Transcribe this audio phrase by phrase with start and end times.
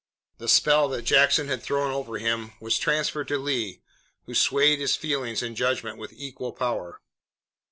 [0.39, 3.83] The spell that Jackson had thrown over him was transferred to Lee,
[4.25, 6.99] who swayed his feelings and judgment with equal power.